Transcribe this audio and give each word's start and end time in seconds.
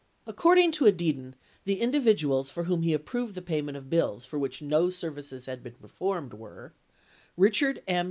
According 0.25 0.71
to 0.71 0.85
Edidin, 0.85 1.35
the 1.63 1.79
individuals 1.79 2.49
for 2.49 2.63
whom 2.63 2.81
he 2.81 2.91
approved 2.91 3.35
the 3.35 3.41
payment 3.43 3.77
of 3.77 3.87
bills 3.87 4.25
for 4.25 4.39
which 4.39 4.59
no 4.59 4.89
services 4.89 5.45
had 5.45 5.61
been 5.61 5.75
per 5.75 5.87
formed 5.87 6.33
were: 6.33 6.73
Amount 6.73 6.73
of 6.73 7.31
Richard 7.43 7.83
M. 7.87 7.99